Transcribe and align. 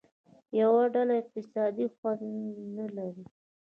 یوه 0.61 0.83
ډله 0.93 1.13
اقتصادي 1.21 1.85
خوند 1.95 2.23
نه 2.77 2.85
لري. 2.95 3.25